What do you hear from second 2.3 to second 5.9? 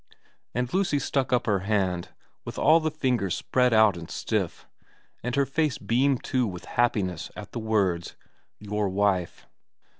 with all the fingers spread out and stiff, and her face